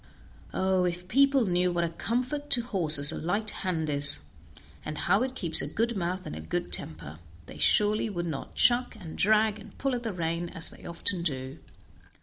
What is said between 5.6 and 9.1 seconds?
a good mouth and a good temper, they surely would not chuck,